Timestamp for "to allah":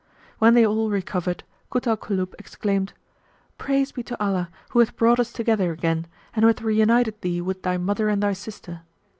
4.01-4.49